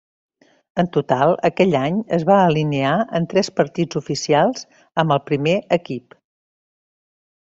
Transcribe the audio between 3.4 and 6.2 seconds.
partits oficials amb el primer equip.